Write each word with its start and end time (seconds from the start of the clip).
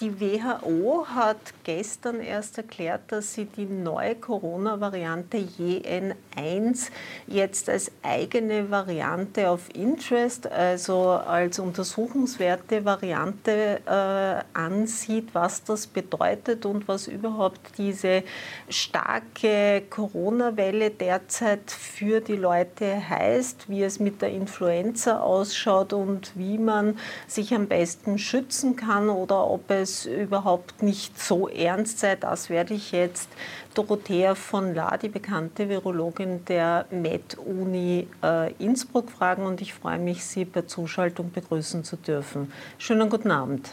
Die 0.00 0.20
WHO 0.20 1.06
hat 1.08 1.38
gestern 1.64 2.20
erst 2.20 2.56
erklärt, 2.56 3.00
dass 3.08 3.34
sie 3.34 3.46
die 3.46 3.66
neue 3.66 4.14
Corona-Variante 4.14 5.38
JN1 5.38 6.90
jetzt 7.26 7.68
als 7.68 7.90
eigene 8.04 8.70
Variante 8.70 9.48
of 9.48 9.62
Interest, 9.74 10.46
also 10.46 11.10
als 11.10 11.58
untersuchungswerte 11.58 12.84
Variante 12.84 13.80
äh, 13.86 14.56
ansieht, 14.56 15.30
was 15.32 15.64
das 15.64 15.88
bedeutet 15.88 16.64
und 16.64 16.86
was 16.86 17.08
überhaupt 17.08 17.76
diese 17.76 18.22
starke 18.68 19.82
Corona-Welle 19.90 20.90
derzeit 20.90 21.72
für 21.72 22.20
die 22.20 22.36
Leute 22.36 23.08
heißt, 23.08 23.68
wie 23.68 23.82
es 23.82 23.98
mit 23.98 24.22
der 24.22 24.30
Influenza 24.30 25.18
ausschaut 25.18 25.92
und 25.92 26.30
wie 26.36 26.58
man 26.58 26.96
sich 27.26 27.52
am 27.52 27.66
besten 27.66 28.18
schützen 28.18 28.76
kann 28.76 29.08
oder 29.08 29.44
ob 29.50 29.68
es 29.72 29.87
es 29.88 30.06
überhaupt 30.06 30.82
nicht 30.82 31.20
so 31.20 31.48
ernst 31.48 31.98
sei. 31.98 32.16
Das 32.16 32.50
werde 32.50 32.74
ich 32.74 32.92
jetzt 32.92 33.28
Dorothea 33.74 34.34
von 34.34 34.74
La, 34.74 34.96
die 34.96 35.08
bekannte 35.08 35.68
Virologin 35.68 36.44
der 36.44 36.86
Med-Uni 36.90 38.06
äh, 38.22 38.52
Innsbruck, 38.54 39.10
fragen 39.10 39.44
und 39.44 39.60
ich 39.60 39.74
freue 39.74 39.98
mich, 39.98 40.24
Sie 40.24 40.44
per 40.44 40.66
Zuschaltung 40.66 41.32
begrüßen 41.32 41.84
zu 41.84 41.96
dürfen. 41.96 42.52
Schönen 42.78 43.08
guten 43.08 43.30
Abend. 43.30 43.70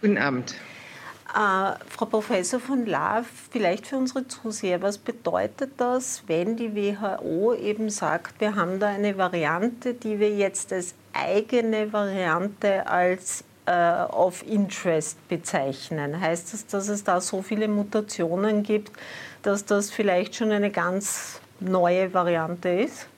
Guten 0.00 0.18
Abend. 0.18 0.54
Äh, 1.34 1.72
Frau 1.88 2.06
Professor 2.06 2.60
von 2.60 2.86
La, 2.86 3.24
vielleicht 3.50 3.86
für 3.86 3.96
unsere 3.96 4.28
Zuseher, 4.28 4.82
was 4.82 4.98
bedeutet 4.98 5.72
das, 5.78 6.22
wenn 6.26 6.56
die 6.56 6.74
WHO 6.74 7.54
eben 7.54 7.90
sagt, 7.90 8.40
wir 8.40 8.54
haben 8.54 8.78
da 8.78 8.88
eine 8.88 9.18
Variante, 9.18 9.94
die 9.94 10.20
wir 10.20 10.30
jetzt 10.30 10.72
als 10.72 10.94
eigene 11.12 11.92
Variante 11.92 12.86
als 12.86 13.44
of 13.70 14.44
Interest 14.46 15.16
bezeichnen. 15.28 16.20
Heißt 16.20 16.52
das, 16.52 16.66
dass 16.66 16.88
es 16.88 17.04
da 17.04 17.20
so 17.20 17.42
viele 17.42 17.68
Mutationen 17.68 18.62
gibt, 18.62 18.92
dass 19.42 19.64
das 19.64 19.90
vielleicht 19.90 20.34
schon 20.34 20.52
eine 20.52 20.70
ganz 20.70 21.40
neue 21.60 22.12
Variante 22.12 22.68
ist? 22.68 23.08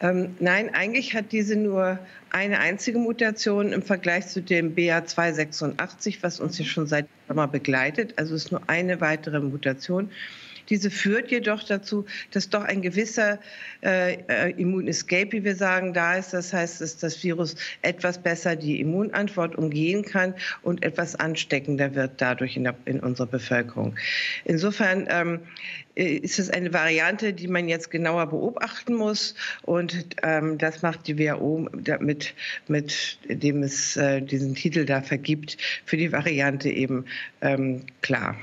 Ähm, 0.00 0.36
nein, 0.38 0.72
eigentlich 0.74 1.14
hat 1.14 1.32
diese 1.32 1.56
nur 1.56 1.98
eine 2.30 2.60
einzige 2.60 2.98
Mutation 2.98 3.72
im 3.72 3.82
Vergleich 3.82 4.28
zu 4.28 4.40
dem 4.40 4.76
BA286, 4.76 6.18
was 6.20 6.38
uns 6.38 6.56
hier 6.56 6.66
schon 6.66 6.86
seit 6.86 7.06
Sommer 7.26 7.48
begleitet. 7.48 8.14
Also 8.16 8.34
es 8.34 8.44
ist 8.44 8.52
nur 8.52 8.62
eine 8.68 9.00
weitere 9.00 9.40
Mutation. 9.40 10.10
Diese 10.68 10.90
führt 10.90 11.30
jedoch 11.30 11.62
dazu, 11.64 12.04
dass 12.30 12.50
doch 12.50 12.64
ein 12.64 12.82
gewisser 12.82 13.38
äh, 13.82 14.18
äh, 14.28 14.50
Immunescape, 14.52 15.32
wie 15.32 15.44
wir 15.44 15.56
sagen, 15.56 15.92
da 15.92 16.16
ist. 16.16 16.32
Das 16.32 16.52
heißt, 16.52 16.80
dass 16.80 16.96
das 16.98 17.22
Virus 17.22 17.56
etwas 17.82 18.18
besser 18.18 18.56
die 18.56 18.80
Immunantwort 18.80 19.56
umgehen 19.56 20.04
kann 20.04 20.34
und 20.62 20.82
etwas 20.82 21.14
ansteckender 21.16 21.94
wird 21.94 22.12
dadurch 22.18 22.56
in, 22.56 22.64
der, 22.64 22.74
in 22.84 23.00
unserer 23.00 23.26
Bevölkerung. 23.26 23.96
Insofern 24.44 25.06
ähm, 25.10 25.40
äh, 25.98 26.16
ist 26.16 26.38
es 26.38 26.50
eine 26.50 26.72
Variante, 26.72 27.32
die 27.32 27.48
man 27.48 27.68
jetzt 27.68 27.90
genauer 27.90 28.26
beobachten 28.26 28.94
muss. 28.94 29.34
Und 29.62 30.06
ähm, 30.22 30.58
das 30.58 30.82
macht 30.82 31.06
die 31.06 31.18
WHO 31.18 31.68
mit, 32.00 32.34
mit 32.68 33.18
dem 33.28 33.62
es 33.62 33.96
äh, 33.96 34.22
diesen 34.22 34.54
Titel 34.54 34.84
da 34.84 35.02
vergibt, 35.02 35.58
für 35.84 35.96
die 35.96 36.12
Variante 36.12 36.70
eben 36.70 37.04
ähm, 37.40 37.82
klar. 38.00 38.36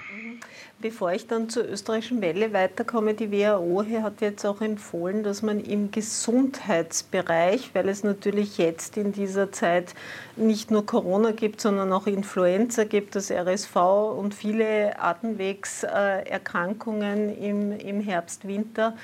Bevor 0.86 1.12
ich 1.14 1.26
dann 1.26 1.50
zur 1.50 1.68
österreichischen 1.68 2.22
Welle 2.22 2.54
weiterkomme, 2.54 3.16
die 3.16 3.32
WHO 3.32 3.84
hat 4.04 4.22
jetzt 4.22 4.46
auch 4.46 4.62
empfohlen, 4.62 5.24
dass 5.24 5.42
man 5.42 5.60
im 5.60 5.90
Gesundheitsbereich, 5.90 7.72
weil 7.74 7.90
es 7.90 8.04
natürlich 8.04 8.60
jetzt 8.60 8.96
in 8.96 9.12
dieser 9.12 9.52
Zeit 9.52 9.96
nicht 10.36 10.70
nur 10.70 10.86
Corona 10.86 11.32
gibt, 11.32 11.60
sondern 11.60 11.92
auch 11.92 12.06
Influenza 12.06 12.84
gibt, 12.84 13.16
das 13.16 13.32
RSV 13.32 13.76
und 14.16 14.36
viele 14.36 15.00
Atemwegserkrankungen 15.00 17.36
im, 17.36 17.72
im 17.72 18.00
Herbst, 18.00 18.48
Winter, 18.48 18.96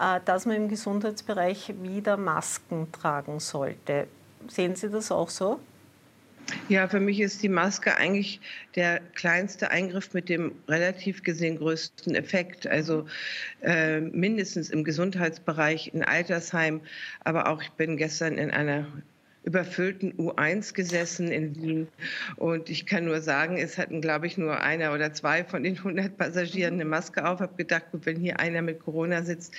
äh, 0.00 0.20
dass 0.24 0.46
man 0.46 0.56
im 0.56 0.70
Gesundheitsbereich 0.70 1.74
wieder 1.82 2.16
Masken 2.16 2.90
tragen 2.92 3.40
sollte. 3.40 4.06
Sehen 4.48 4.74
Sie 4.74 4.88
das 4.88 5.12
auch 5.12 5.28
so? 5.28 5.60
Ja, 6.68 6.88
für 6.88 7.00
mich 7.00 7.20
ist 7.20 7.42
die 7.42 7.48
Maske 7.48 7.96
eigentlich 7.96 8.40
der 8.76 9.00
kleinste 9.14 9.70
Eingriff 9.70 10.14
mit 10.14 10.28
dem 10.28 10.52
relativ 10.68 11.22
gesehen 11.22 11.58
größten 11.58 12.14
Effekt. 12.14 12.66
Also 12.66 13.06
äh, 13.62 14.00
mindestens 14.00 14.70
im 14.70 14.84
Gesundheitsbereich, 14.84 15.92
in 15.92 16.04
Altersheim, 16.04 16.80
aber 17.24 17.48
auch 17.48 17.62
ich 17.62 17.70
bin 17.72 17.96
gestern 17.96 18.38
in 18.38 18.50
einer 18.50 18.86
überfüllten 19.46 20.12
U1 20.14 20.74
gesessen 20.74 21.28
in 21.28 21.54
Wien. 21.54 21.88
Und 22.34 22.68
ich 22.68 22.84
kann 22.84 23.04
nur 23.04 23.20
sagen, 23.20 23.56
es 23.56 23.78
hatten, 23.78 24.00
glaube 24.00 24.26
ich, 24.26 24.36
nur 24.36 24.60
einer 24.60 24.92
oder 24.92 25.14
zwei 25.14 25.44
von 25.44 25.62
den 25.62 25.78
100 25.78 26.18
Passagieren 26.18 26.74
eine 26.74 26.84
Maske 26.84 27.24
auf. 27.24 27.36
Ich 27.36 27.42
habe 27.42 27.56
gedacht, 27.56 27.84
gut, 27.92 28.06
wenn 28.06 28.16
hier 28.16 28.40
einer 28.40 28.60
mit 28.60 28.80
Corona 28.80 29.22
sitzt, 29.22 29.54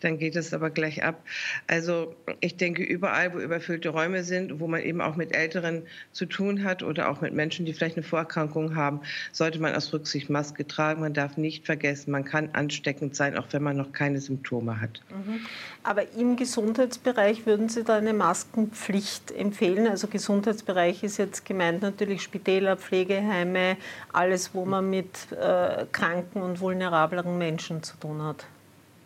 dann 0.00 0.18
geht 0.18 0.36
es 0.36 0.54
aber 0.54 0.70
gleich 0.70 1.02
ab. 1.02 1.20
Also 1.66 2.14
ich 2.40 2.56
denke, 2.56 2.84
überall, 2.84 3.34
wo 3.34 3.40
überfüllte 3.40 3.88
Räume 3.88 4.22
sind, 4.22 4.60
wo 4.60 4.68
man 4.68 4.82
eben 4.82 5.00
auch 5.00 5.16
mit 5.16 5.34
Älteren 5.34 5.82
zu 6.12 6.26
tun 6.26 6.62
hat 6.62 6.84
oder 6.84 7.10
auch 7.10 7.20
mit 7.20 7.34
Menschen, 7.34 7.66
die 7.66 7.72
vielleicht 7.72 7.96
eine 7.96 8.06
Vorerkrankung 8.06 8.76
haben, 8.76 9.00
sollte 9.32 9.58
man 9.58 9.74
aus 9.74 9.92
Rücksicht 9.92 10.30
Maske 10.30 10.64
tragen. 10.64 11.00
Man 11.00 11.12
darf 11.12 11.36
nicht 11.36 11.66
vergessen, 11.66 12.12
man 12.12 12.24
kann 12.24 12.50
ansteckend 12.52 13.16
sein, 13.16 13.36
auch 13.36 13.48
wenn 13.50 13.64
man 13.64 13.76
noch 13.76 13.90
keine 13.90 14.20
Symptome 14.20 14.80
hat. 14.80 15.02
Mhm. 15.10 15.40
Aber 15.82 16.12
im 16.16 16.36
Gesundheitsbereich 16.36 17.46
würden 17.46 17.68
Sie 17.68 17.82
da 17.82 17.96
eine 17.96 18.14
Maskenpflicht 18.14 19.23
nicht 19.24 19.38
empfehlen. 19.38 19.86
Also 19.86 20.08
Gesundheitsbereich 20.08 21.02
ist 21.02 21.18
jetzt 21.18 21.44
gemeint 21.44 21.82
natürlich 21.82 22.22
Spitäler, 22.22 22.76
Pflegeheime, 22.76 23.76
alles, 24.12 24.54
wo 24.54 24.64
man 24.64 24.90
mit 24.90 25.32
äh, 25.32 25.86
kranken 25.92 26.42
und 26.42 26.60
vulnerableren 26.60 27.38
Menschen 27.38 27.82
zu 27.82 27.96
tun 27.96 28.22
hat. 28.22 28.46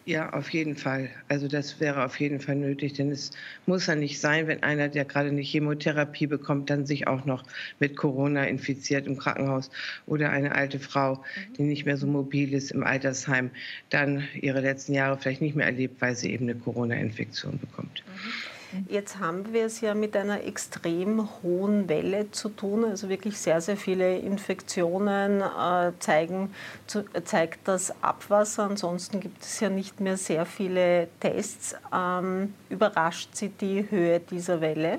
Ja, 0.04 0.32
auf 0.32 0.48
jeden 0.54 0.74
Fall. 0.74 1.10
Also 1.28 1.48
das 1.48 1.80
wäre 1.80 2.02
auf 2.02 2.18
jeden 2.18 2.40
Fall 2.40 2.56
nötig, 2.56 2.94
denn 2.94 3.10
es 3.10 3.30
muss 3.66 3.88
ja 3.88 3.94
nicht 3.94 4.18
sein, 4.18 4.46
wenn 4.46 4.62
einer, 4.62 4.88
der 4.88 5.04
gerade 5.04 5.28
eine 5.28 5.42
Chemotherapie 5.42 6.26
bekommt, 6.26 6.70
dann 6.70 6.86
sich 6.86 7.06
auch 7.06 7.26
noch 7.26 7.44
mit 7.78 7.94
Corona 7.94 8.44
infiziert 8.44 9.06
im 9.06 9.18
Krankenhaus 9.18 9.70
oder 10.06 10.30
eine 10.30 10.54
alte 10.54 10.78
Frau, 10.78 11.22
die 11.58 11.62
nicht 11.62 11.84
mehr 11.84 11.98
so 11.98 12.06
mobil 12.06 12.54
ist 12.54 12.70
im 12.70 12.84
Altersheim, 12.84 13.50
dann 13.90 14.26
ihre 14.40 14.62
letzten 14.62 14.94
Jahre 14.94 15.18
vielleicht 15.18 15.42
nicht 15.42 15.56
mehr 15.56 15.66
erlebt, 15.66 16.00
weil 16.00 16.16
sie 16.16 16.32
eben 16.32 16.48
eine 16.48 16.58
Corona-Infektion 16.58 17.58
bekommt. 17.58 18.02
Mhm. 18.06 18.32
Jetzt 18.88 19.18
haben 19.18 19.52
wir 19.52 19.64
es 19.66 19.80
ja 19.80 19.94
mit 19.94 20.16
einer 20.16 20.44
extrem 20.44 21.28
hohen 21.42 21.88
Welle 21.88 22.30
zu 22.30 22.50
tun. 22.50 22.84
Also 22.84 23.08
wirklich 23.08 23.38
sehr, 23.38 23.60
sehr 23.60 23.76
viele 23.76 24.18
Infektionen 24.18 25.40
äh, 25.40 25.92
zeigen, 25.98 26.54
zu, 26.86 27.04
zeigt 27.24 27.66
das 27.66 28.02
Abwasser. 28.02 28.64
Ansonsten 28.64 29.20
gibt 29.20 29.42
es 29.42 29.60
ja 29.60 29.70
nicht 29.70 30.00
mehr 30.00 30.16
sehr 30.16 30.44
viele 30.44 31.08
Tests. 31.20 31.76
Ähm, 31.94 32.54
überrascht 32.68 33.30
Sie 33.32 33.48
die 33.48 33.90
Höhe 33.90 34.20
dieser 34.20 34.60
Welle? 34.60 34.98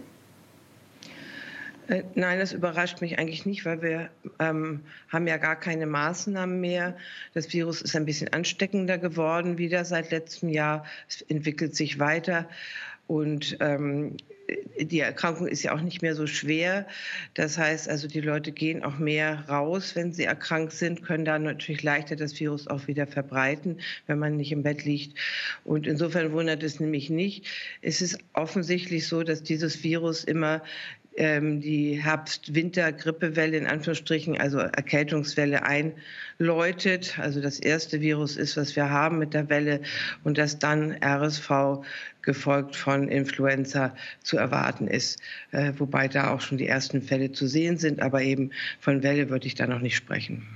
Äh, 1.90 2.04
nein, 2.14 2.40
das 2.40 2.54
überrascht 2.54 3.02
mich 3.02 3.18
eigentlich 3.18 3.46
nicht, 3.46 3.66
weil 3.66 3.82
wir 3.82 4.10
ähm, 4.40 4.82
haben 5.10 5.28
ja 5.28 5.38
gar 5.38 5.56
keine 5.56 5.88
Maßnahmen 5.88 6.60
mehr. 6.60 6.96
Das 7.34 7.52
Virus 7.52 7.82
ist 7.82 7.96
ein 7.96 8.06
bisschen 8.06 8.32
ansteckender 8.34 8.98
geworden 8.98 9.58
wieder 9.58 9.86
seit 9.86 10.12
letztem 10.12 10.50
Jahr. 10.50 10.86
Es 11.08 11.22
entwickelt 11.24 11.76
sich 11.76 12.00
weiter. 12.00 12.48
Und 13.10 13.58
ähm, 13.60 14.18
die 14.80 15.00
Erkrankung 15.00 15.48
ist 15.48 15.64
ja 15.64 15.74
auch 15.74 15.82
nicht 15.82 16.04
mehr 16.04 16.14
so 16.14 16.28
schwer. 16.28 16.86
Das 17.34 17.58
heißt 17.58 17.90
also, 17.90 18.08
die 18.08 18.22
Leute 18.22 18.52
gehen 18.52 18.84
auch 18.84 19.00
mehr 19.00 19.46
raus, 19.50 19.96
wenn 19.96 20.14
sie 20.14 20.26
erkrankt 20.26 20.74
sind, 20.74 21.02
können 21.02 21.26
dann 21.26 21.42
natürlich 21.42 21.82
leichter 21.82 22.16
das 22.16 22.40
Virus 22.40 22.68
auch 22.68 22.86
wieder 22.86 23.08
verbreiten, 23.08 23.80
wenn 24.06 24.20
man 24.20 24.38
nicht 24.38 24.52
im 24.52 24.62
Bett 24.62 24.86
liegt. 24.86 25.18
Und 25.66 25.88
insofern 25.88 26.32
wundert 26.34 26.62
es 26.62 26.80
nämlich 26.80 27.10
nicht. 27.10 27.48
Es 27.82 28.00
ist 28.04 28.20
offensichtlich 28.34 29.08
so, 29.08 29.24
dass 29.24 29.42
dieses 29.42 29.84
Virus 29.84 30.24
immer 30.24 30.62
ähm, 31.20 31.60
die 31.60 32.02
Herbst-Winter-Grippewelle 32.02 33.58
in 33.58 33.68
Anführungsstrichen, 33.68 34.40
also 34.40 34.58
Erkältungswelle 34.60 35.62
einläutet. 35.64 37.20
Also 37.20 37.42
das 37.42 37.60
erste 37.60 38.02
Virus 38.02 38.38
ist, 38.38 38.58
was 38.58 38.76
wir 38.76 38.90
haben 38.90 39.20
mit 39.20 39.34
der 39.34 39.50
Welle 39.50 39.82
und 40.24 40.38
dass 40.38 40.58
dann 40.58 40.96
RSV 41.04 41.84
gefolgt 42.22 42.76
von 42.76 43.10
Influenza 43.10 43.94
zu 44.24 44.38
erwarten 44.38 44.88
ist, 44.88 45.22
äh, 45.52 45.74
wobei 45.78 46.08
da 46.08 46.34
auch 46.34 46.42
schon 46.42 46.58
die 46.58 46.68
ersten 46.68 47.02
Fälle 47.02 47.32
zu 47.32 47.48
sehen 47.48 47.78
sind, 47.78 48.02
aber 48.02 48.22
eben 48.22 48.52
von 48.80 49.04
Welle 49.04 49.30
würde 49.30 49.48
ich 49.48 49.56
da 49.56 49.68
noch 49.68 49.80
nicht 49.80 49.96
sprechen. 49.96 50.48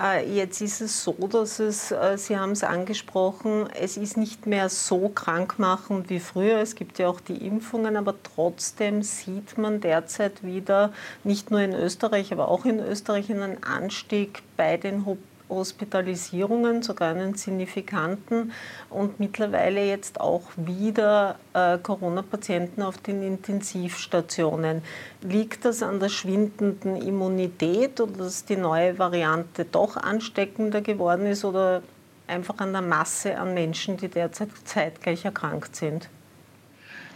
Äh, 0.00 0.30
jetzt 0.34 0.60
ist 0.60 0.80
es 0.80 1.02
so, 1.02 1.12
dass 1.12 1.58
es, 1.60 1.90
äh, 1.92 2.18
Sie 2.18 2.36
haben 2.36 2.52
es 2.52 2.62
angesprochen, 2.62 3.68
es 3.80 3.96
ist 3.96 4.16
nicht 4.16 4.46
mehr 4.46 4.68
so 4.68 5.08
krankmachend 5.08 6.10
wie 6.10 6.20
früher. 6.20 6.58
Es 6.58 6.74
gibt 6.74 6.98
ja 6.98 7.08
auch 7.08 7.20
die 7.20 7.46
Impfungen, 7.46 7.96
aber 7.96 8.14
trotzdem 8.22 9.02
sieht 9.02 9.56
man 9.56 9.80
derzeit 9.80 10.44
wieder, 10.44 10.92
nicht 11.24 11.50
nur 11.50 11.60
in 11.60 11.72
Österreich, 11.72 12.32
aber 12.32 12.48
auch 12.48 12.64
in 12.64 12.80
Österreich, 12.80 13.30
einen 13.30 13.62
Anstieg 13.64 14.42
bei 14.56 14.76
den 14.76 15.06
Hospitalisierungen, 15.48 16.82
sogar 16.82 17.14
einen 17.14 17.34
signifikanten 17.34 18.52
und 18.90 19.18
mittlerweile 19.20 19.84
jetzt 19.84 20.20
auch 20.20 20.42
wieder 20.56 21.36
äh, 21.54 21.78
Corona-Patienten 21.78 22.82
auf 22.82 22.98
den 22.98 23.22
Intensivstationen. 23.22 24.82
Liegt 25.22 25.64
das 25.64 25.82
an 25.82 26.00
der 26.00 26.08
schwindenden 26.08 26.96
Immunität 26.96 28.00
oder 28.00 28.24
dass 28.24 28.44
die 28.44 28.56
neue 28.56 28.98
Variante 28.98 29.64
doch 29.64 29.96
ansteckender 29.96 30.80
geworden 30.80 31.26
ist 31.26 31.44
oder 31.44 31.82
einfach 32.26 32.58
an 32.58 32.72
der 32.72 32.82
Masse 32.82 33.38
an 33.38 33.54
Menschen, 33.54 33.96
die 33.96 34.08
derzeit 34.08 34.50
zeitgleich 34.64 35.24
erkrankt 35.24 35.76
sind? 35.76 36.08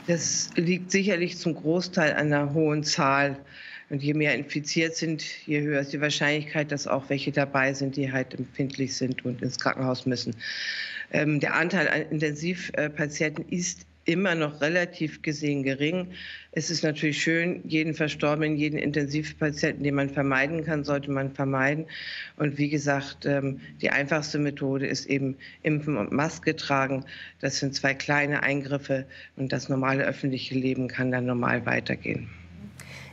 Das 0.07 0.51
liegt 0.57 0.91
sicherlich 0.91 1.39
zum 1.39 1.55
Großteil 1.55 2.15
an 2.15 2.33
einer 2.33 2.53
hohen 2.55 2.83
Zahl. 2.83 3.37
Und 3.93 4.03
je 4.03 4.15
mehr 4.15 4.35
infiziert 4.35 4.97
sind, 4.97 5.23
je 5.47 5.61
höher 5.61 5.81
ist 5.81 5.93
die 5.93 6.01
Wahrscheinlichkeit, 6.01 6.73
dass 6.73 6.87
auch 6.87 7.11
welche 7.11 7.31
dabei 7.31 7.75
sind, 7.75 7.95
die 7.97 8.11
halt 8.11 8.33
empfindlich 8.33 8.97
sind 8.97 9.23
und 9.27 9.43
ins 9.43 9.59
Krankenhaus 9.59 10.07
müssen. 10.07 10.35
Ähm, 11.13 11.41
der 11.41 11.53
Anteil 11.53 11.89
an 11.89 12.01
Intensivpatienten 12.11 13.45
ist 13.51 13.85
immer 14.07 14.35
noch 14.35 14.63
relativ 14.63 15.21
gesehen 15.21 15.63
gering. 15.63 16.09
Es 16.53 16.71
ist 16.71 16.83
natürlich 16.83 17.23
schön, 17.23 17.61
jeden 17.69 17.93
Verstorbenen, 17.93 18.57
jeden 18.57 18.79
Intensivpatienten, 18.79 19.85
den 19.85 19.95
man 19.95 20.09
vermeiden 20.09 20.65
kann, 20.65 20.85
sollte 20.85 21.11
man 21.11 21.31
vermeiden. 21.31 21.85
Und 22.39 22.57
wie 22.57 22.71
gesagt, 22.71 23.27
ähm, 23.27 23.61
die 23.83 23.91
einfachste 23.91 24.39
Methode 24.39 24.87
ist 24.87 25.05
eben 25.05 25.37
Impfen 25.65 25.99
und 25.99 26.13
Maske 26.13 26.57
tragen. 26.57 27.05
Das 27.41 27.59
sind 27.59 27.75
zwei 27.75 27.93
kleine 27.93 28.43
Eingriffe 28.43 29.05
und 29.37 29.53
das 29.53 29.69
normale 29.69 30.05
öffentliche 30.05 30.55
Leben 30.55 30.89
kann 30.89 31.11
dann 31.11 31.27
normal 31.27 31.67
weitergehen. 31.67 32.31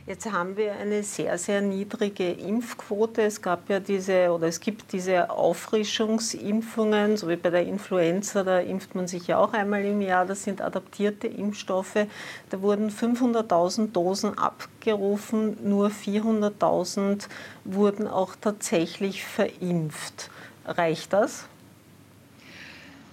Jetzt 0.06 0.32
haben 0.32 0.56
wir 0.56 0.72
eine 0.72 1.02
sehr, 1.02 1.36
sehr 1.36 1.60
niedrige 1.60 2.30
Impfquote. 2.32 3.22
Es 3.22 3.42
gab 3.42 3.68
ja 3.68 3.80
diese 3.80 4.30
oder 4.30 4.46
es 4.46 4.58
gibt 4.58 4.92
diese 4.92 5.28
Auffrischungsimpfungen, 5.28 7.18
so 7.18 7.28
wie 7.28 7.36
bei 7.36 7.50
der 7.50 7.66
Influenza, 7.66 8.42
da 8.42 8.60
impft 8.60 8.94
man 8.94 9.06
sich 9.06 9.26
ja 9.26 9.36
auch 9.36 9.52
einmal 9.52 9.84
im 9.84 10.00
Jahr. 10.00 10.24
Das 10.24 10.44
sind 10.44 10.62
adaptierte 10.62 11.26
Impfstoffe. 11.26 12.06
Da 12.48 12.62
wurden 12.62 12.90
500.000 12.90 13.92
Dosen 13.92 14.38
abgerufen, 14.38 15.58
nur 15.62 15.90
400.000 15.90 17.28
wurden 17.64 18.08
auch 18.08 18.34
tatsächlich 18.40 19.24
verimpft. 19.24 20.30
Reicht 20.66 21.12
das? 21.12 21.49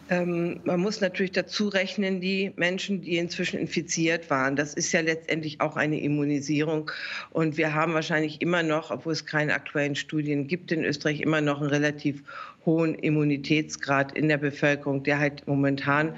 Ähm, 0.09 0.62
man 0.63 0.80
muss 0.80 1.01
natürlich 1.01 1.33
dazu 1.33 1.68
rechnen, 1.68 2.21
die 2.21 2.54
Menschen, 2.56 3.01
die 3.01 3.18
inzwischen 3.18 3.59
infiziert 3.59 4.30
waren. 4.30 4.56
Das 4.56 4.74
ist 4.74 4.92
ja 4.94 5.01
letztendlich 5.01 5.59
auch 5.59 5.75
eine 5.75 6.00
Immunisierung. 6.00 6.89
Und 7.31 7.57
wir 7.57 7.74
haben 7.74 7.94
wahrscheinlich 7.94 8.42
immer 8.42 8.63
noch, 8.63 8.92
obwohl 8.92 9.13
es 9.13 9.25
keine 9.25 9.54
aktuellen 9.54 9.95
Studien 9.95 10.48
gibt 10.48 10.71
in 10.71 10.86
Österreich, 10.86 11.19
immer 11.19 11.42
noch 11.42 11.59
einen 11.59 11.69
relativ 11.69 12.24
hohen 12.65 12.95
Immunitätsgrad 12.95 14.18
in 14.18 14.30
der 14.30 14.38
Bevölkerung, 14.38 15.04
der 15.04 15.19
halt 15.19 15.48
momentan 15.48 16.15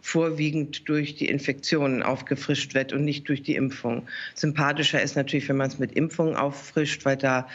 vorwiegend 0.00 0.88
durch 0.88 1.16
die 1.16 1.26
Infektionen 1.26 2.02
aufgefrischt 2.02 2.74
wird 2.74 2.92
und 2.92 3.04
nicht 3.04 3.28
durch 3.28 3.42
die 3.42 3.56
Impfung. 3.56 4.06
Sympathischer 4.34 5.02
ist 5.02 5.16
natürlich, 5.16 5.48
wenn 5.48 5.56
man 5.56 5.68
es 5.68 5.80
mit 5.80 5.92
Impfungen 5.92 6.36
auffrischt, 6.36 7.04
weil 7.04 7.16
da 7.16 7.48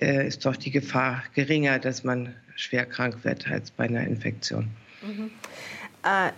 äh, 0.00 0.26
ist 0.26 0.44
doch 0.44 0.56
die 0.56 0.72
Gefahr 0.72 1.22
geringer, 1.34 1.78
dass 1.78 2.02
man 2.02 2.34
schwer 2.56 2.86
krank 2.86 3.18
wird 3.22 3.48
als 3.48 3.70
bei 3.70 3.84
einer 3.84 4.04
Infektion. 4.04 4.68
Mhm. 5.02 5.30
Äh, 6.04 6.32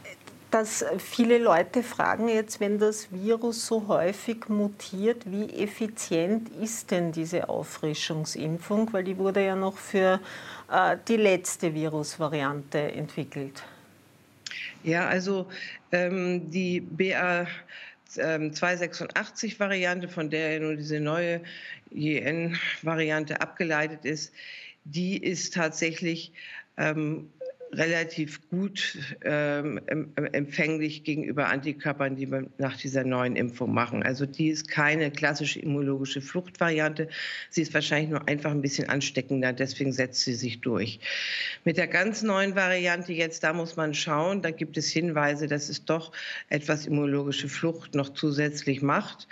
dass 0.51 0.85
viele 0.99 1.39
Leute 1.39 1.83
fragen 1.83 2.29
jetzt, 2.29 2.61
wenn 2.61 2.79
das 2.79 3.11
Virus 3.11 3.67
so 3.67 3.89
häufig 3.89 4.49
mutiert, 4.49 5.29
wie 5.29 5.51
effizient 5.61 6.49
ist 6.63 6.93
denn 6.93 7.11
diese 7.11 7.49
Auffrischungsimpfung? 7.49 8.93
Weil 8.93 9.03
die 9.03 9.19
wurde 9.19 9.45
ja 9.45 9.57
noch 9.57 9.77
für 9.77 10.21
äh, 10.71 10.97
die 11.09 11.17
letzte 11.17 11.75
Virusvariante 11.75 12.79
entwickelt. 12.79 13.65
Ja, 14.85 15.09
also 15.09 15.49
ähm, 15.91 16.49
die 16.53 16.81
BA 16.81 17.49
286-Variante, 18.17 20.09
von 20.09 20.31
der 20.31 20.53
ja 20.53 20.61
nur 20.61 20.77
diese 20.77 21.01
neue 21.01 21.41
JN-Variante 21.91 23.41
abgeleitet 23.41 24.05
ist, 24.05 24.33
die 24.85 25.17
ist 25.17 25.55
tatsächlich 25.55 26.33
ähm, 26.77 27.29
relativ 27.77 28.41
gut 28.49 28.99
ähm, 29.23 29.81
empfänglich 30.33 31.05
gegenüber 31.05 31.49
Antikörpern, 31.49 32.17
die 32.17 32.31
wir 32.31 32.47
nach 32.59 32.77
dieser 32.77 33.05
neuen 33.05 33.37
Impfung 33.37 33.73
machen. 33.73 34.03
Also 34.03 34.27
die 34.27 34.49
ist 34.49 34.69
keine 34.69 35.11
klassische 35.11 35.61
immunologische 35.61 36.21
Fluchtvariante. 36.21 37.09
Sie 37.51 37.63
ist 37.63 37.75
wahrscheinlich 37.75 38.11
nur 38.11 38.29
einfach 38.29 38.51
ein 38.51 38.63
bisschen 38.63 38.89
ansteckender, 38.89 39.53
deswegen 39.53 39.93
setzt 39.93 40.23
sie 40.23 40.35
sich 40.35 40.61
durch. 40.61 41.01
Mit 41.65 41.77
der 41.77 41.87
ganz 41.87 42.23
neuen 42.23 42.55
Variante 42.55 43.13
jetzt, 43.13 43.45
da 43.45 43.53
muss 43.53 43.77
man 43.77 43.95
schauen, 43.95 44.43
da 44.43 44.51
gibt 44.51 44.77
es 44.77 44.91
Hinweise, 44.91 45.47
dass 45.47 45.69
es 45.69 45.85
doch 45.85 46.13
etwas 46.49 46.87
immunologische 46.87 47.49
Flucht 47.49 47.95
noch 47.95 48.11
zusätzlich 48.11 48.83
macht. 48.83 49.29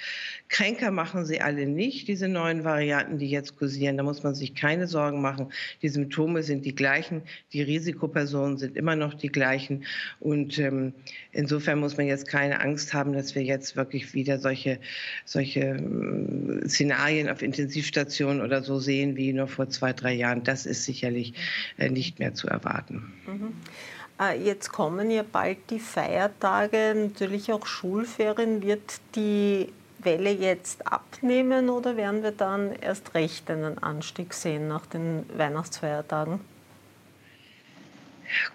Kränker 0.48 0.90
machen 0.90 1.24
sie 1.24 1.40
alle 1.40 1.66
nicht, 1.66 2.08
diese 2.08 2.28
neuen 2.28 2.62
Varianten, 2.62 3.16
die 3.16 3.30
jetzt 3.30 3.56
kursieren. 3.56 3.96
Da 3.96 4.02
muss 4.02 4.22
man 4.22 4.34
sich 4.34 4.54
keine 4.54 4.86
Sorgen 4.86 5.22
machen. 5.22 5.50
Die 5.80 5.88
Symptome 5.88 6.42
sind 6.42 6.66
die 6.66 6.74
gleichen, 6.74 7.22
die 7.54 7.62
Risikopersonen 7.62 8.31
sind 8.56 8.76
immer 8.76 8.96
noch 8.96 9.14
die 9.14 9.28
gleichen. 9.28 9.84
Und 10.20 10.58
ähm, 10.58 10.92
insofern 11.32 11.78
muss 11.78 11.96
man 11.96 12.06
jetzt 12.06 12.28
keine 12.28 12.60
Angst 12.60 12.92
haben, 12.94 13.12
dass 13.12 13.34
wir 13.34 13.42
jetzt 13.42 13.76
wirklich 13.76 14.14
wieder 14.14 14.38
solche, 14.38 14.78
solche 15.24 15.60
äh, 15.60 16.68
Szenarien 16.68 17.28
auf 17.28 17.42
Intensivstationen 17.42 18.42
oder 18.42 18.62
so 18.62 18.78
sehen 18.78 19.16
wie 19.16 19.32
noch 19.32 19.48
vor 19.48 19.68
zwei, 19.68 19.92
drei 19.92 20.14
Jahren. 20.14 20.42
Das 20.42 20.66
ist 20.66 20.84
sicherlich 20.84 21.34
äh, 21.78 21.88
nicht 21.88 22.18
mehr 22.18 22.34
zu 22.34 22.48
erwarten. 22.48 23.12
Mhm. 23.26 23.52
Äh, 24.20 24.42
jetzt 24.42 24.70
kommen 24.72 25.10
ja 25.10 25.24
bald 25.30 25.58
die 25.70 25.80
Feiertage, 25.80 26.94
natürlich 26.96 27.52
auch 27.52 27.66
Schulferien. 27.66 28.62
Wird 28.62 29.00
die 29.14 29.68
Welle 29.98 30.30
jetzt 30.30 30.86
abnehmen 30.86 31.70
oder 31.70 31.96
werden 31.96 32.22
wir 32.22 32.32
dann 32.32 32.72
erst 32.72 33.14
recht 33.14 33.50
einen 33.50 33.78
Anstieg 33.78 34.34
sehen 34.34 34.68
nach 34.68 34.86
den 34.86 35.24
Weihnachtsfeiertagen? 35.36 36.40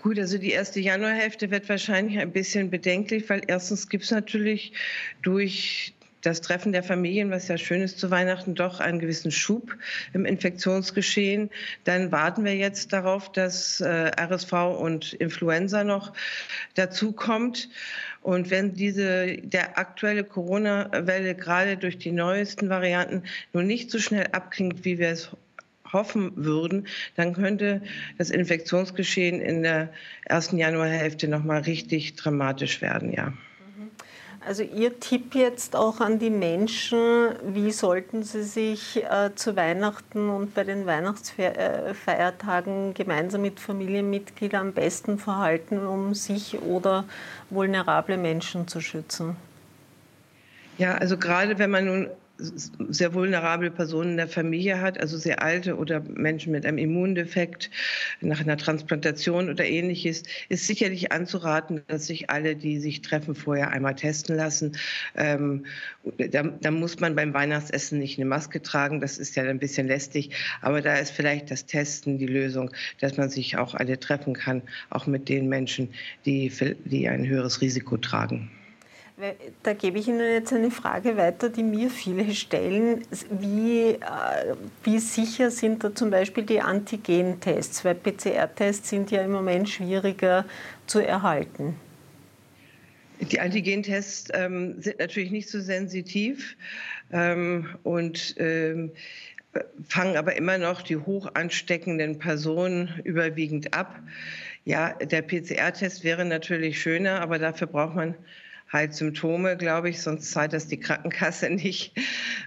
Gut, 0.02 0.20
also 0.20 0.38
die 0.38 0.52
erste 0.52 0.80
Januarhälfte 0.80 1.52
wird 1.52 1.68
wahrscheinlich 1.70 2.20
ein 2.20 2.32
bisschen 2.32 2.70
bedenklich, 2.70 3.30
weil 3.30 3.42
erstens 3.48 3.90
gibt 3.90 4.06
es 4.06 4.12
natürlich 4.12 4.74
durch 5.22 5.94
das 6.22 6.42
Treffen 6.42 6.72
der 6.72 6.84
Familien, 6.84 7.32
was 7.32 7.48
ja 7.48 7.58
schön 7.58 7.82
ist 7.82 8.00
zu 8.00 8.12
Weihnachten, 8.12 8.56
doch 8.56 8.80
einen 8.80 9.00
gewissen 9.00 9.32
Schub 9.32 9.76
im 10.14 10.26
Infektionsgeschehen. 10.26 11.50
Dann 11.84 12.12
warten 12.12 12.44
wir 12.44 12.56
jetzt 12.56 12.92
darauf, 12.92 13.32
dass 13.32 13.80
äh, 13.80 14.12
RSV 14.20 14.54
und 14.80 15.14
Influenza 15.14 15.84
noch 15.84 16.14
dazukommt. 16.76 17.70
Und 18.22 18.50
wenn 18.50 18.74
diese, 18.74 19.38
der 19.38 19.78
aktuelle 19.78 20.24
Corona-Welle 20.24 21.36
gerade 21.36 21.78
durch 21.78 21.98
die 21.98 22.12
neuesten 22.12 22.70
Varianten 22.70 23.24
nur 23.54 23.64
nicht 23.64 23.90
so 23.90 24.00
schnell 24.00 24.28
abklingt, 24.32 24.84
wie 24.84 24.98
wir 24.98 25.10
es 25.10 25.32
hoffen 25.94 26.32
würden, 26.36 26.88
dann 27.16 27.34
könnte 27.34 27.82
das 28.18 28.30
Infektionsgeschehen 28.30 29.42
in 29.42 29.64
der 29.64 29.90
ersten 30.26 30.58
Januarhälfte 30.58 31.28
noch 31.28 31.44
mal 31.44 31.62
richtig 31.62 32.16
dramatisch 32.16 32.82
werden, 32.82 33.14
ja. 33.14 33.34
Also 34.48 34.64
Ihr 34.64 35.00
Tipp 35.02 35.36
jetzt 35.36 35.76
auch 35.76 36.00
an 36.00 36.20
die 36.20 36.30
Menschen, 36.30 37.32
wie 37.44 37.74
sollten 37.74 38.24
sie 38.24 38.44
sich 38.44 39.04
äh, 39.04 39.32
zu 39.36 39.58
Weihnachten 39.58 40.30
und 40.30 40.54
bei 40.54 40.64
den 40.64 40.86
Weihnachtsfeiertagen 40.86 42.94
gemeinsam 42.94 43.42
mit 43.42 43.60
Familienmitgliedern 43.60 44.68
am 44.68 44.72
besten 44.72 45.20
verhalten, 45.20 45.86
um 45.86 46.14
sich 46.14 46.62
oder 46.62 47.04
vulnerable 47.50 48.16
Menschen 48.16 48.70
zu 48.70 48.80
schützen? 48.80 49.36
Ja, 50.78 50.96
also 50.96 51.18
gerade 51.18 51.60
wenn 51.60 51.72
man 51.72 51.86
nun 51.86 52.10
sehr 52.38 53.14
vulnerable 53.14 53.72
Personen 53.72 54.12
in 54.12 54.18
der 54.18 54.28
Familie 54.28 54.80
hat, 54.80 55.00
also 55.00 55.18
sehr 55.18 55.42
alte 55.42 55.76
oder 55.76 56.02
Menschen 56.02 56.52
mit 56.52 56.66
einem 56.66 56.78
Immundefekt 56.78 57.70
nach 58.22 58.42
einer 58.42 58.58
Transplantation 58.58 59.50
oder 59.50 59.66
ähnliches, 59.66 60.24
ist 60.50 60.68
sicherlich 60.68 61.12
anzuraten, 61.12 61.82
dass 61.88 62.08
sich 62.08 62.30
alle, 62.30 62.56
die 62.56 62.80
sich 62.80 63.02
treffen, 63.02 63.36
vorher 63.36 63.72
einmal 63.72 63.96
testen 63.96 64.36
lassen. 64.36 64.78
Ähm, 65.16 65.66
da, 66.32 66.44
da, 66.44 66.72
muss 66.72 67.00
man 67.00 67.16
beim 67.16 67.34
Weihnachtsessen 67.34 68.00
nicht 68.00 68.18
eine 68.18 68.26
Maske 68.26 68.62
tragen, 68.62 69.02
das 69.02 69.18
ist 69.18 69.36
ja 69.36 69.44
ein 69.44 69.60
bisschen 69.60 69.88
lästig, 69.88 70.32
aber 70.62 70.82
da 70.82 70.96
ist 70.96 71.12
vielleicht 71.12 71.50
das 71.52 71.66
Testen 71.66 72.18
die 72.18 72.28
Lösung, 72.28 72.72
dass 73.00 73.18
man 73.18 73.30
sich 73.30 73.58
auch 73.58 73.74
alle 73.74 74.00
treffen 74.00 74.34
kann, 74.34 74.62
auch 74.90 75.08
mit 75.08 75.30
den 75.30 75.50
Menschen, 75.50 75.90
die, 76.26 76.52
die 76.86 77.08
ein 77.08 77.28
höheres 77.28 77.62
Risiko 77.62 77.98
tragen. 77.98 78.52
Da 79.64 79.74
gebe 79.74 79.98
ich 79.98 80.08
Ihnen 80.08 80.20
jetzt 80.20 80.54
eine 80.54 80.70
Frage 80.70 81.18
weiter, 81.18 81.50
die 81.50 81.64
mir 81.64 81.90
viele 81.90 82.36
stellen. 82.36 83.04
Wie, 83.32 83.94
äh, 83.94 84.56
wie 84.84 85.00
sicher 85.00 85.50
sind 85.50 85.84
da 85.84 85.96
zum 85.96 86.12
Beispiel 86.12 86.44
die 86.44 86.62
Antigen-Tests? 86.62 87.84
Weil 87.84 87.96
PCR-Tests 87.96 88.90
sind 88.90 89.10
ja 89.10 89.24
im 89.24 89.32
Moment 89.32 89.70
schwieriger 89.70 90.46
zu 90.86 91.00
erhalten. 91.00 91.76
Die 93.20 93.40
Antigentests 93.40 94.30
ähm, 94.36 94.80
sind 94.80 95.00
natürlich 95.00 95.32
nicht 95.32 95.50
so 95.50 95.62
sensitiv 95.62 96.56
ähm, 97.12 97.76
und 97.82 98.36
ähm, 98.38 98.92
fangen 99.88 100.16
aber 100.16 100.36
immer 100.36 100.60
noch 100.60 100.84
die 100.84 100.98
hoch 100.98 101.32
ansteckenden 101.34 102.20
Personen 102.20 103.02
überwiegend 103.04 103.74
ab. 103.74 104.00
Ja, 104.64 104.94
der 104.94 105.24
PCR-Test 105.24 106.04
wäre 106.04 106.24
natürlich 106.24 106.80
schöner, 106.80 107.20
aber 107.22 107.40
dafür 107.40 107.66
braucht 107.66 107.96
man 107.96 108.14
halt 108.70 108.94
Symptome, 108.94 109.58
glaube 109.58 109.90
ich, 109.90 110.02
sonst 110.02 110.32
zahlt 110.32 110.54
das 110.54 110.68
die 110.68 110.80
Krankenkasse 110.80 111.50
nicht. 111.52 111.94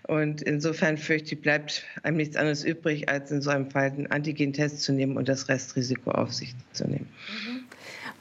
Und 0.06 0.42
insofern 0.42 0.96
fürchte 0.96 1.34
ich, 1.34 1.40
bleibt 1.40 1.84
einem 2.02 2.16
nichts 2.16 2.36
anderes 2.36 2.64
übrig, 2.64 3.08
als 3.08 3.30
in 3.30 3.42
so 3.42 3.50
einem 3.50 3.70
Fall 3.70 3.90
einen 3.90 4.06
Antigen-Test 4.08 4.82
zu 4.82 4.92
nehmen 4.92 5.16
und 5.16 5.28
das 5.28 5.48
Restrisiko 5.48 6.10
auf 6.10 6.32
sich 6.32 6.54
zu 6.72 6.86
nehmen. 6.86 7.08
Mhm. 7.46 7.64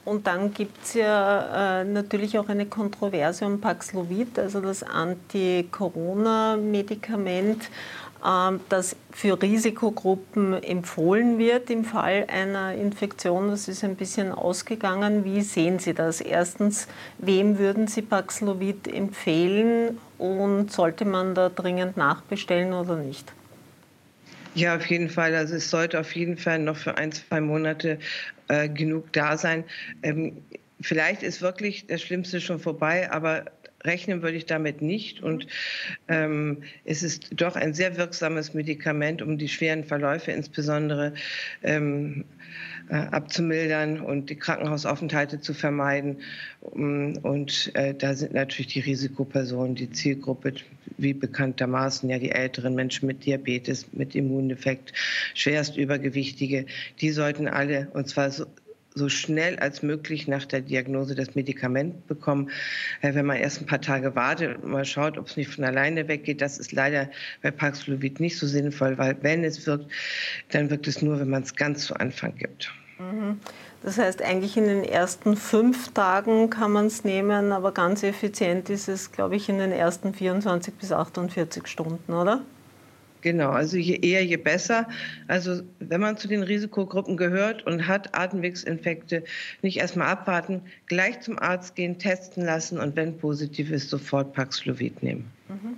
Und 0.10 0.26
dann 0.26 0.56
gibt 0.56 0.84
es 0.84 0.96
ja 0.96 1.82
äh, 1.82 1.84
natürlich 1.84 2.40
auch 2.40 2.50
eine 2.50 2.66
Kontroverse 2.66 3.46
um 3.46 3.62
Paxlovid, 3.62 4.40
also 4.40 4.60
das 4.60 4.82
Anti-Corona-Medikament. 4.82 7.70
Ähm, 8.26 8.60
das 8.70 8.96
für 9.12 9.40
Risikogruppen 9.40 10.64
empfohlen 10.64 11.38
wird 11.38 11.70
im 11.70 11.86
Fall 11.86 12.26
einer 12.28 12.74
Infektion. 12.74 13.50
Das 13.50 13.68
ist 13.68 13.84
ein 13.84 13.96
bisschen 13.96 14.32
ausgegangen. 14.32 15.26
Wie 15.26 15.42
sehen 15.42 15.78
Sie 15.78 15.94
das? 15.94 16.22
Erstens, 16.22 16.88
wem 17.20 17.60
würden 17.60 17.86
Sie 17.86 18.02
Paxlovid 18.02 18.88
empfehlen 18.88 20.00
und 20.18 20.72
sollte 20.72 21.06
man 21.06 21.36
da 21.36 21.50
dringend 21.50 21.98
nachbestellen 21.98 22.74
oder 22.74 22.96
nicht? 22.96 23.32
Ja, 24.56 24.76
auf 24.76 24.86
jeden 24.88 25.10
Fall. 25.10 25.36
Also 25.36 25.56
es 25.56 25.70
sollte 25.70 26.00
auf 26.00 26.16
jeden 26.16 26.38
Fall 26.38 26.60
noch 26.60 26.78
für 26.78 26.98
ein, 26.98 27.12
zwei 27.12 27.40
Monate 27.40 28.00
äh, 28.48 28.68
genug 28.68 29.14
da 29.14 29.38
sein. 29.38 29.64
Ähm, 30.04 30.44
vielleicht 30.82 31.24
ist 31.24 31.42
wirklich 31.42 31.88
das 31.88 32.02
Schlimmste 32.02 32.42
schon 32.42 32.60
vorbei, 32.60 33.12
aber 33.12 33.46
rechnen 33.84 34.22
würde 34.22 34.38
ich 34.38 34.46
damit 34.46 34.82
nicht. 34.82 35.22
Und 35.22 35.48
ähm, 36.08 36.64
es 36.86 37.04
ist 37.04 37.30
doch 37.32 37.56
ein 37.56 37.74
sehr 37.74 37.98
wirksames 37.98 38.54
Medikament, 38.54 39.22
um 39.22 39.38
die 39.38 39.48
schweren 39.48 39.84
Verläufe 39.84 40.32
insbesondere 40.32 41.14
ähm, 41.64 42.26
äh, 42.90 42.96
abzumildern 42.96 44.02
und 44.02 44.30
die 44.30 44.36
Krankenhausaufenthalte 44.36 45.40
zu 45.40 45.54
vermeiden. 45.54 46.18
Und 46.62 47.72
äh, 47.76 47.94
da 47.94 48.14
sind 48.16 48.34
natürlich 48.34 48.74
die 48.74 48.80
Risikopersonen, 48.80 49.76
die 49.76 49.92
Zielgruppe, 49.92 50.54
wie 50.98 51.14
bekanntermaßen 51.14 52.10
ja 52.10 52.20
die 52.20 52.32
älteren 52.32 52.76
Menschen 52.76 53.06
mit 53.06 53.26
Diabetes, 53.26 53.88
mit 53.94 54.16
Immundefekt, 54.16 54.94
schwerst 55.36 55.78
Übergewichtige, 55.78 56.66
die 57.00 57.12
sollten 57.12 57.48
alle, 57.48 57.90
und 57.94 58.08
zwar 58.08 58.32
so, 58.32 58.46
so 58.96 59.10
schnell 59.10 59.58
als 59.60 59.84
möglich 59.84 60.28
nach 60.28 60.46
der 60.46 60.62
Diagnose 60.62 61.16
das 61.16 61.36
Medikament 61.36 62.08
bekommen. 62.08 62.50
Äh, 63.02 63.14
wenn 63.14 63.26
man 63.26 63.38
erst 63.38 63.62
ein 63.62 63.66
paar 63.66 63.82
Tage 63.82 64.16
wartet 64.16 64.58
und 64.58 64.72
mal 64.72 64.86
schaut, 64.86 65.18
ob 65.18 65.28
es 65.28 65.38
nicht 65.38 65.54
von 65.54 65.64
alleine 65.64 66.08
weggeht, 66.08 66.42
das 66.42 66.58
ist 66.58 66.72
leider 66.72 67.10
bei 67.42 67.52
Paxlovid 67.52 68.20
nicht 68.20 68.38
so 68.38 68.48
sinnvoll, 68.48 68.98
weil 68.98 69.18
wenn 69.22 69.44
es 69.44 69.66
wirkt, 69.68 69.92
dann 70.50 70.70
wirkt 70.70 70.88
es 70.88 71.02
nur, 71.02 71.20
wenn 71.20 71.30
man 71.30 71.44
es 71.44 71.56
ganz 71.56 71.86
zu 71.86 71.96
Anfang 71.96 72.36
gibt. 72.36 72.72
Mhm. 73.00 73.40
Das 73.82 73.98
heißt, 73.98 74.22
eigentlich 74.22 74.58
in 74.58 74.68
den 74.68 74.84
ersten 74.84 75.38
fünf 75.38 75.94
Tagen 75.94 76.50
kann 76.50 76.72
man 76.74 76.88
es 76.88 77.06
nehmen, 77.06 77.54
aber 77.54 77.72
ganz 77.72 78.04
effizient 78.04 78.70
ist 78.70 78.90
es, 78.90 79.14
glaube 79.14 79.38
ich, 79.38 79.48
in 79.48 79.58
den 79.58 79.72
ersten 79.72 80.14
24 80.14 80.74
bis 80.74 80.92
48 80.92 81.66
Stunden, 81.66 82.12
oder? 82.14 82.42
Genau, 83.22 83.50
also 83.50 83.78
je 83.78 83.96
eher, 83.96 84.24
je 84.26 84.38
besser. 84.38 84.88
Also 85.28 85.62
wenn 85.80 86.00
man 86.00 86.18
zu 86.18 86.28
den 86.28 86.44
Risikogruppen 86.44 87.18
gehört 87.18 87.66
und 87.66 87.88
hat 87.88 88.16
Atemwegsinfekte, 88.16 89.24
nicht 89.62 89.78
erstmal 89.78 90.08
abwarten, 90.08 90.62
gleich 90.86 91.20
zum 91.22 91.38
Arzt 91.38 91.76
gehen, 91.76 92.00
testen 92.00 92.46
lassen 92.46 92.80
und 92.80 92.96
wenn 92.96 93.18
positiv 93.18 93.72
ist, 93.72 93.90
sofort 93.90 94.34
Paxlovid 94.34 95.04
nehmen. 95.04 95.30
Mhm. 95.50 95.78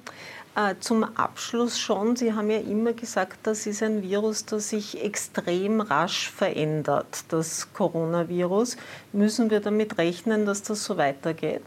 Äh, 0.55 0.75
zum 0.81 1.03
Abschluss 1.03 1.79
schon, 1.79 2.17
Sie 2.17 2.33
haben 2.33 2.51
ja 2.51 2.59
immer 2.59 2.91
gesagt, 2.91 3.39
das 3.43 3.65
ist 3.65 3.81
ein 3.81 4.03
Virus, 4.03 4.45
das 4.45 4.69
sich 4.69 5.01
extrem 5.01 5.79
rasch 5.79 6.29
verändert, 6.29 7.23
das 7.29 7.71
Coronavirus. 7.73 8.75
Müssen 9.13 9.49
wir 9.49 9.61
damit 9.61 9.97
rechnen, 9.97 10.45
dass 10.45 10.61
das 10.61 10.83
so 10.83 10.97
weitergeht? 10.97 11.63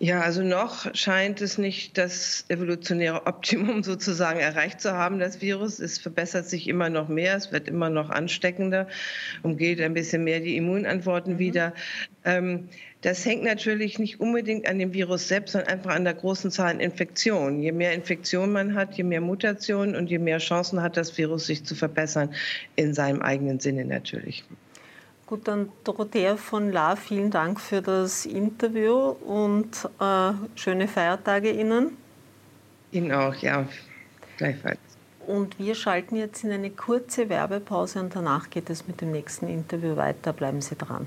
Ja, 0.00 0.20
also 0.20 0.42
noch 0.42 0.94
scheint 0.94 1.40
es 1.40 1.58
nicht 1.58 1.98
das 1.98 2.44
evolutionäre 2.48 3.26
Optimum 3.26 3.82
sozusagen 3.82 4.38
erreicht 4.38 4.80
zu 4.80 4.92
haben, 4.92 5.18
das 5.18 5.40
Virus. 5.40 5.80
Es 5.80 5.98
verbessert 5.98 6.48
sich 6.48 6.68
immer 6.68 6.88
noch 6.88 7.08
mehr, 7.08 7.34
es 7.34 7.50
wird 7.50 7.66
immer 7.66 7.90
noch 7.90 8.08
ansteckender, 8.08 8.86
umgeht 9.42 9.80
ein 9.80 9.94
bisschen 9.94 10.22
mehr 10.22 10.38
die 10.38 10.56
Immunantworten 10.56 11.34
mhm. 11.34 11.38
wieder. 11.40 11.74
Ähm, 12.24 12.68
das 13.00 13.24
hängt 13.24 13.42
natürlich 13.42 13.98
nicht 13.98 14.20
unbedingt 14.20 14.68
an 14.68 14.78
dem 14.78 14.92
Virus 14.92 15.26
selbst, 15.26 15.52
sondern 15.52 15.72
einfach 15.72 15.94
an 15.94 16.04
der 16.04 16.14
großen 16.14 16.52
Zahl 16.52 16.70
an 16.70 16.80
Infektionen. 16.80 17.60
Je 17.60 17.72
mehr 17.72 17.92
Infektionen 17.92 18.52
man 18.52 18.74
hat, 18.74 18.94
je 18.94 19.04
mehr 19.04 19.20
Mutationen 19.20 19.96
und 19.96 20.10
je 20.10 20.18
mehr 20.18 20.38
Chancen 20.38 20.80
hat 20.80 20.96
das 20.96 21.16
Virus, 21.18 21.46
sich 21.46 21.64
zu 21.64 21.74
verbessern, 21.74 22.34
in 22.76 22.94
seinem 22.94 23.22
eigenen 23.22 23.58
Sinne 23.58 23.84
natürlich. 23.84 24.44
Gut, 25.28 25.46
dann 25.46 25.70
Dorothea 25.84 26.38
von 26.38 26.72
La, 26.72 26.96
vielen 26.96 27.30
Dank 27.30 27.60
für 27.60 27.82
das 27.82 28.24
Interview 28.24 29.10
und 29.10 29.86
äh, 30.00 30.32
schöne 30.54 30.88
Feiertage 30.88 31.50
Ihnen. 31.50 31.98
Ihnen 32.92 33.12
auch, 33.12 33.34
ja, 33.34 33.66
gleichfalls. 34.38 34.78
Und 35.26 35.58
wir 35.58 35.74
schalten 35.74 36.16
jetzt 36.16 36.44
in 36.44 36.50
eine 36.50 36.70
kurze 36.70 37.28
Werbepause 37.28 38.00
und 38.00 38.16
danach 38.16 38.48
geht 38.48 38.70
es 38.70 38.88
mit 38.88 39.02
dem 39.02 39.12
nächsten 39.12 39.48
Interview 39.48 39.96
weiter. 39.96 40.32
Bleiben 40.32 40.62
Sie 40.62 40.76
dran. 40.76 41.06